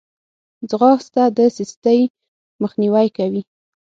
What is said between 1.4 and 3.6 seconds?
سستي مخنیوی کوي